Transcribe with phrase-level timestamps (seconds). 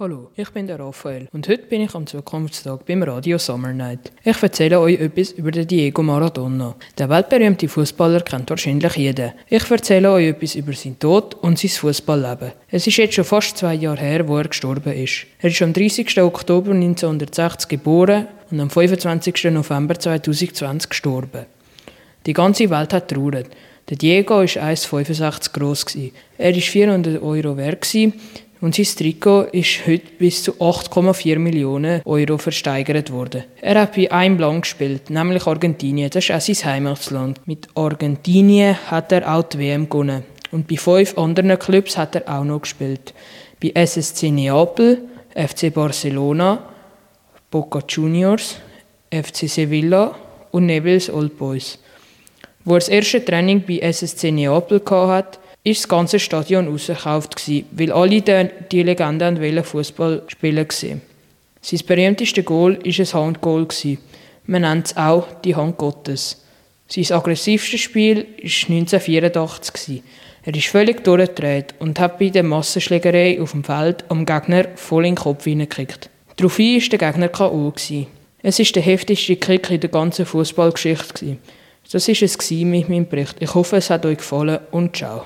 [0.00, 4.12] Hallo, ich bin der Raphael und heute bin ich am Zukunftstag beim Radio Summer Night.
[4.22, 6.76] Ich erzähle euch etwas über den Diego Maradona.
[6.96, 9.34] Der weltberühmte Fußballer kennt wahrscheinlich jeder.
[9.48, 12.52] Ich erzähle euch etwas über seinen Tod und sein Fußballleben.
[12.70, 15.26] Es ist jetzt schon fast zwei Jahre her, wo er gestorben ist.
[15.40, 16.22] Er ist am 30.
[16.22, 19.50] Oktober 1960 geboren und am 25.
[19.50, 21.46] November 2020 gestorben.
[22.24, 23.48] Die ganze Welt hat trauert.
[23.88, 25.86] Der Diego war 1,65 groß.
[26.36, 27.80] Er war 400 Euro wert
[28.60, 33.44] und sein Trikot ist heute bis zu 8,4 Millionen Euro versteigert worden.
[33.60, 36.10] Er hat bei einem Land gespielt, nämlich Argentinien.
[36.10, 37.40] Das ist auch sein Heimatland.
[37.46, 40.24] Mit Argentinien hat er auch die WM gewonnen.
[40.50, 43.14] Und bei fünf anderen Clubs hat er auch noch gespielt.
[43.62, 45.02] Bei SSC Neapel,
[45.34, 46.62] FC Barcelona,
[47.50, 48.56] Boca Juniors,
[49.10, 50.16] FC Sevilla
[50.50, 51.78] und Neville's Old Boys.
[52.64, 57.40] Wo er das erste Training bei SSC Neapel hatte, ist das ganze Stadion ausverkauft
[57.72, 61.02] weil alle die Legenden wollen Fußball spielen wollten.
[61.60, 63.66] Sein berühmtestes Goal war ein Handgoal.
[64.46, 66.42] Man nennt es auch die Hand Gottes.
[66.88, 70.02] Sein aggressivstes Spiel war 1984.
[70.44, 75.04] Er ist völlig durchgedreht und hat bei der Massenschlägerei auf dem Feld am Gegner voll
[75.04, 76.08] in den Kopf hineingekriegt.
[76.36, 77.74] Daraufhin war der Gegner K.O.
[78.42, 81.36] Es war der heftigste Kick in der ganzen Fußballgeschichte.
[81.90, 83.36] Das war es mit meinem Bericht.
[83.40, 85.24] Ich hoffe, es hat euch gefallen und ciao.